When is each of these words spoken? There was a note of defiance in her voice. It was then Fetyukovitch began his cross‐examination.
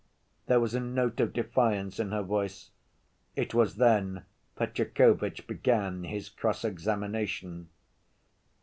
There 0.47 0.59
was 0.59 0.73
a 0.73 0.79
note 0.79 1.19
of 1.19 1.31
defiance 1.31 1.99
in 1.99 2.09
her 2.11 2.23
voice. 2.23 2.71
It 3.35 3.53
was 3.53 3.75
then 3.75 4.23
Fetyukovitch 4.57 5.45
began 5.45 6.05
his 6.05 6.27
cross‐examination. 6.27 7.67